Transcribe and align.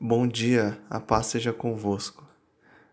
Bom 0.00 0.28
dia, 0.28 0.80
a 0.88 1.00
paz 1.00 1.26
seja 1.26 1.52
convosco. 1.52 2.24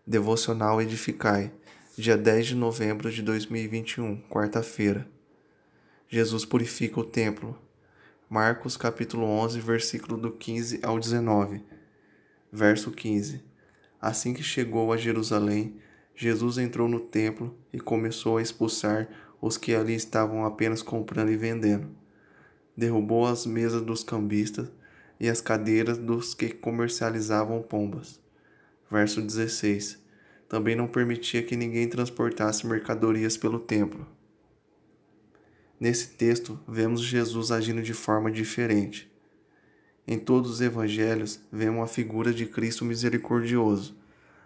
Devocional 0.04 0.82
Edificai, 0.82 1.52
dia 1.96 2.16
10 2.16 2.48
de 2.48 2.54
novembro 2.56 3.12
de 3.12 3.22
2021, 3.22 4.22
quarta-feira. 4.22 5.08
Jesus 6.08 6.44
purifica 6.44 6.98
o 6.98 7.04
templo. 7.04 7.56
Marcos 8.28 8.76
capítulo 8.76 9.24
11, 9.24 9.60
versículo 9.60 10.18
do 10.18 10.32
15 10.32 10.80
ao 10.82 10.98
19. 10.98 11.62
Verso 12.50 12.90
15. 12.90 13.40
Assim 14.00 14.34
que 14.34 14.42
chegou 14.42 14.92
a 14.92 14.96
Jerusalém, 14.96 15.76
Jesus 16.12 16.58
entrou 16.58 16.88
no 16.88 16.98
templo 16.98 17.56
e 17.72 17.78
começou 17.78 18.38
a 18.38 18.42
expulsar 18.42 19.08
os 19.40 19.56
que 19.56 19.76
ali 19.76 19.94
estavam 19.94 20.44
apenas 20.44 20.82
comprando 20.82 21.30
e 21.30 21.36
vendendo. 21.36 21.88
Derrubou 22.76 23.26
as 23.26 23.46
mesas 23.46 23.80
dos 23.82 24.02
cambistas 24.02 24.68
e 25.18 25.28
as 25.28 25.40
cadeiras 25.40 25.98
dos 25.98 26.34
que 26.34 26.50
comercializavam 26.50 27.62
pombas. 27.62 28.20
Verso 28.90 29.20
16. 29.20 29.98
Também 30.48 30.76
não 30.76 30.86
permitia 30.86 31.42
que 31.42 31.56
ninguém 31.56 31.88
transportasse 31.88 32.66
mercadorias 32.66 33.36
pelo 33.36 33.58
templo. 33.58 34.06
Nesse 35.78 36.10
texto, 36.10 36.58
vemos 36.66 37.02
Jesus 37.02 37.50
agindo 37.50 37.82
de 37.82 37.92
forma 37.92 38.30
diferente. 38.30 39.10
Em 40.06 40.18
todos 40.18 40.50
os 40.50 40.60
evangelhos, 40.60 41.40
vemos 41.50 41.82
a 41.82 41.92
figura 41.92 42.32
de 42.32 42.46
Cristo 42.46 42.84
misericordioso, 42.84 43.96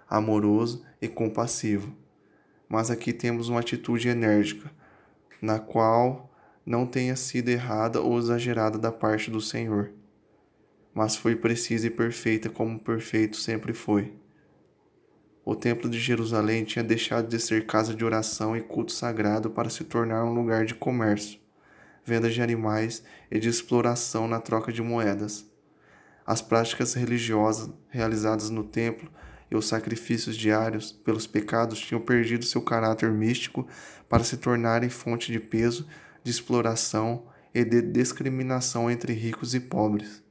amoroso 0.08 0.84
e 1.02 1.06
compassivo. 1.06 1.94
Mas 2.68 2.90
aqui 2.90 3.12
temos 3.12 3.48
uma 3.48 3.60
atitude 3.60 4.08
enérgica, 4.08 4.72
na 5.42 5.58
qual 5.58 6.32
não 6.64 6.86
tenha 6.86 7.14
sido 7.14 7.48
errada 7.50 8.00
ou 8.00 8.18
exagerada 8.18 8.78
da 8.78 8.90
parte 8.90 9.30
do 9.30 9.40
Senhor 9.40 9.92
mas 11.00 11.16
foi 11.16 11.34
precisa 11.34 11.86
e 11.86 11.90
perfeita 11.90 12.50
como 12.50 12.78
perfeito 12.78 13.38
sempre 13.38 13.72
foi. 13.72 14.12
O 15.42 15.56
Templo 15.56 15.88
de 15.88 15.98
Jerusalém 15.98 16.62
tinha 16.62 16.84
deixado 16.84 17.26
de 17.26 17.40
ser 17.40 17.64
casa 17.64 17.94
de 17.94 18.04
oração 18.04 18.54
e 18.54 18.60
culto 18.60 18.92
sagrado 18.92 19.48
para 19.48 19.70
se 19.70 19.82
tornar 19.82 20.22
um 20.26 20.34
lugar 20.34 20.66
de 20.66 20.74
comércio, 20.74 21.40
venda 22.04 22.28
de 22.28 22.42
animais 22.42 23.02
e 23.30 23.38
de 23.38 23.48
exploração 23.48 24.28
na 24.28 24.40
troca 24.40 24.70
de 24.70 24.82
moedas. 24.82 25.50
As 26.26 26.42
práticas 26.42 26.92
religiosas 26.92 27.70
realizadas 27.88 28.50
no 28.50 28.62
templo 28.62 29.10
e 29.50 29.56
os 29.56 29.68
sacrifícios 29.68 30.36
diários 30.36 30.92
pelos 30.92 31.26
pecados 31.26 31.80
tinham 31.80 32.02
perdido 32.02 32.44
seu 32.44 32.60
caráter 32.60 33.10
místico 33.10 33.66
para 34.06 34.22
se 34.22 34.36
tornarem 34.36 34.90
fonte 34.90 35.32
de 35.32 35.40
peso, 35.40 35.88
de 36.22 36.30
exploração 36.30 37.24
e 37.54 37.64
de 37.64 37.80
discriminação 37.80 38.90
entre 38.90 39.14
ricos 39.14 39.54
e 39.54 39.60
pobres. 39.60 40.28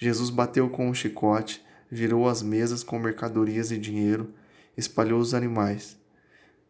Jesus 0.00 0.30
bateu 0.30 0.70
com 0.70 0.88
um 0.88 0.94
chicote, 0.94 1.62
virou 1.90 2.26
as 2.26 2.40
mesas 2.42 2.82
com 2.82 2.98
mercadorias 2.98 3.70
e 3.70 3.76
dinheiro, 3.76 4.32
espalhou 4.74 5.20
os 5.20 5.34
animais. 5.34 5.94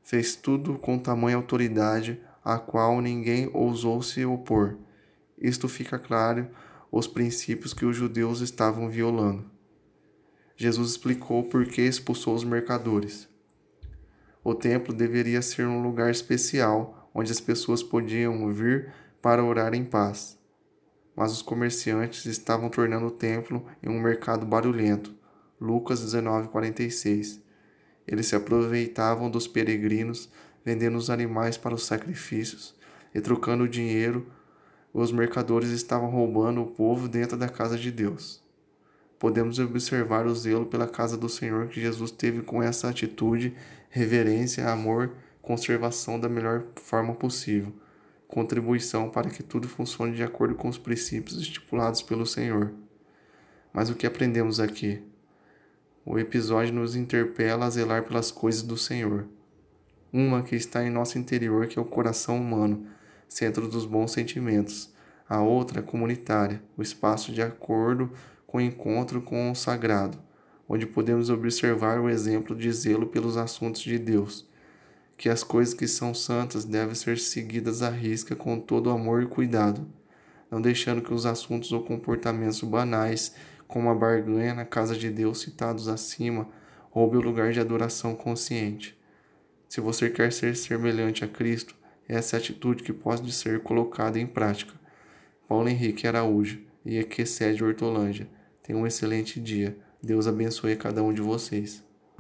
Fez 0.03 0.35
tudo 0.35 0.77
com 0.77 0.99
tamanha 0.99 1.37
autoridade, 1.37 2.21
a 2.45 2.59
qual 2.59 3.01
ninguém 3.01 3.49
ousou 3.55 4.03
se 4.03 4.25
opor. 4.25 4.79
Isto 5.39 5.69
fica 5.69 5.97
claro 5.97 6.51
os 6.91 7.07
princípios 7.07 7.73
que 7.73 7.87
os 7.87 7.97
judeus 7.97 8.41
estavam 8.41 8.91
violando. 8.91 9.49
Jesus 10.57 10.91
explicou 10.91 11.45
por 11.45 11.65
que 11.67 11.83
expulsou 11.83 12.35
os 12.35 12.43
mercadores. 12.43 13.29
O 14.43 14.57
templo 14.57 14.93
deveria 14.93 15.41
ser 15.41 15.69
um 15.69 15.81
lugar 15.81 16.11
especial 16.11 17.09
onde 17.15 17.31
as 17.31 17.41
pessoas 17.41 17.81
podiam 17.81 18.53
vir 18.53 18.93
para 19.23 19.45
orar 19.45 19.73
em 19.73 19.85
paz 19.85 20.40
mas 21.17 21.33
os 21.33 21.43
comerciantes 21.43 22.27
estavam 22.27 22.69
tornando 22.69 23.07
o 23.07 23.11
templo 23.11 23.67
em 23.83 23.89
um 23.89 24.01
mercado 24.01 24.47
barulhento. 24.47 25.15
Lucas 25.61 26.01
19:46. 26.01 27.41
Eles 28.07 28.27
se 28.27 28.37
aproveitavam 28.37 29.31
dos 29.31 29.47
peregrinos, 29.47 30.31
vendendo 30.65 30.97
os 30.97 31.11
animais 31.11 31.57
para 31.57 31.75
os 31.75 31.85
sacrifícios 31.85 32.75
e 33.15 33.21
trocando 33.21 33.65
o 33.65 33.69
dinheiro. 33.69 34.27
Os 34.93 35.13
mercadores 35.13 35.71
estavam 35.71 36.11
roubando 36.11 36.63
o 36.63 36.67
povo 36.67 37.09
dentro 37.09 37.37
da 37.37 37.49
casa 37.49 37.79
de 37.79 37.91
Deus. 37.91 38.43
Podemos 39.19 39.59
observar 39.59 40.27
o 40.27 40.35
zelo 40.35 40.67
pela 40.67 40.89
casa 40.89 41.17
do 41.17 41.29
Senhor 41.29 41.69
que 41.69 41.81
Jesus 41.81 42.11
teve 42.11 42.43
com 42.43 42.63
essa 42.63 42.89
atitude, 42.89 43.55
reverência, 43.91 44.69
amor, 44.69 45.13
conservação 45.43 46.19
da 46.19 46.29
melhor 46.29 46.65
forma 46.77 47.15
possível 47.15 47.73
contribuição 48.31 49.11
para 49.11 49.29
que 49.29 49.43
tudo 49.43 49.69
funcione 49.69 50.15
de 50.15 50.23
acordo 50.23 50.55
com 50.55 50.69
os 50.69 50.79
princípios 50.79 51.41
estipulados 51.41 52.01
pelo 52.01 52.25
Senhor. 52.25 52.73
Mas 53.73 53.91
o 53.91 53.95
que 53.95 54.07
aprendemos 54.07 54.61
aqui? 54.61 55.03
O 56.07 56.19
episódio 56.19 56.73
nos 56.73 56.95
interpela 56.95 57.67
a 57.67 57.71
zelar 57.71 58.05
pelas 58.05 58.31
coisas 58.31 58.63
do 58.63 58.79
Senhor. 58.79 59.27
Uma 60.13 60.43
que 60.43 60.55
está 60.55 60.85
em 60.85 60.91
nosso 60.91 61.19
interior, 61.19 61.67
que 61.67 61.79
é 61.79 61.83
o 61.83 61.85
coração 61.85 62.41
humano, 62.41 62.87
centro 63.29 63.69
dos 63.69 63.85
bons 63.85 64.13
sentimentos. 64.13 64.93
A 65.29 65.41
outra, 65.41 65.83
comunitária, 65.83 66.63
o 66.77 66.83
espaço 66.83 67.33
de 67.33 67.43
acordo 67.43 68.13
com 68.47 68.59
o 68.59 68.61
encontro 68.61 69.21
com 69.23 69.51
o 69.51 69.55
sagrado, 69.55 70.19
onde 70.69 70.87
podemos 70.87 71.31
observar 71.31 72.01
o 72.01 72.09
exemplo 72.09 72.57
de 72.57 72.71
zelo 72.73 73.07
pelos 73.07 73.37
assuntos 73.37 73.83
de 73.83 73.99
Deus 73.99 74.50
que 75.21 75.29
as 75.29 75.45
coisas 75.45 75.75
que 75.75 75.87
são 75.87 76.15
santas 76.15 76.65
devem 76.65 76.95
ser 76.95 77.19
seguidas 77.19 77.83
à 77.83 77.91
risca 77.91 78.35
com 78.35 78.59
todo 78.59 78.89
amor 78.89 79.23
e 79.23 79.27
cuidado, 79.27 79.87
não 80.51 80.63
deixando 80.63 81.03
que 81.03 81.13
os 81.13 81.27
assuntos 81.27 81.73
ou 81.73 81.83
comportamentos 81.83 82.63
banais, 82.63 83.35
como 83.69 83.91
a 83.91 83.95
barganha 83.95 84.55
na 84.55 84.65
casa 84.65 84.97
de 84.97 85.11
Deus 85.11 85.43
citados 85.43 85.89
acima, 85.89 86.49
roube 86.91 87.19
o 87.19 87.21
lugar 87.21 87.53
de 87.53 87.61
adoração 87.61 88.15
consciente. 88.15 88.99
Se 89.69 89.79
você 89.79 90.09
quer 90.09 90.33
ser 90.33 90.57
semelhante 90.57 91.23
a 91.23 91.29
Cristo, 91.29 91.77
essa 92.09 92.37
é 92.37 92.39
a 92.39 92.41
atitude 92.41 92.83
que 92.83 92.93
pode 92.95 93.31
ser 93.31 93.61
colocada 93.61 94.19
em 94.19 94.27
prática. 94.27 94.73
Paulo 95.47 95.69
Henrique 95.69 96.07
Araújo 96.07 96.63
e 96.83 96.97
Equecede 96.97 97.63
Hortolândia. 97.63 98.27
Tenha 98.63 98.79
um 98.79 98.87
excelente 98.87 99.39
dia. 99.39 99.77
Deus 100.03 100.27
abençoe 100.27 100.77
cada 100.77 101.03
um 101.03 101.13
de 101.13 101.21
vocês. 101.21 101.90